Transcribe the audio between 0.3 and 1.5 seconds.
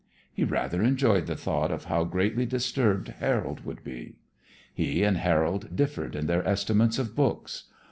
He rather enjoyed the